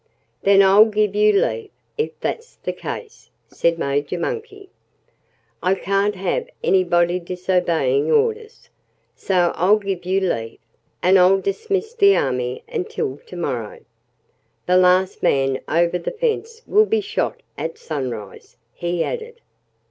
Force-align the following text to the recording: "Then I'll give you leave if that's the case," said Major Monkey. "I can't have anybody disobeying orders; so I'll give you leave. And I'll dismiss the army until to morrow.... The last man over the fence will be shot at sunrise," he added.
"Then 0.41 0.63
I'll 0.63 0.85
give 0.87 1.13
you 1.13 1.31
leave 1.31 1.69
if 1.95 2.09
that's 2.21 2.55
the 2.55 2.73
case," 2.73 3.29
said 3.49 3.77
Major 3.77 4.17
Monkey. 4.17 4.71
"I 5.61 5.75
can't 5.75 6.15
have 6.15 6.49
anybody 6.63 7.19
disobeying 7.19 8.11
orders; 8.11 8.69
so 9.15 9.51
I'll 9.53 9.77
give 9.77 10.03
you 10.05 10.19
leave. 10.19 10.57
And 11.03 11.19
I'll 11.19 11.39
dismiss 11.39 11.93
the 11.93 12.15
army 12.15 12.63
until 12.67 13.17
to 13.27 13.35
morrow.... 13.37 13.81
The 14.65 14.77
last 14.77 15.21
man 15.21 15.59
over 15.67 15.99
the 15.99 16.09
fence 16.09 16.63
will 16.65 16.87
be 16.87 17.01
shot 17.01 17.43
at 17.55 17.77
sunrise," 17.77 18.57
he 18.73 19.03
added. 19.03 19.39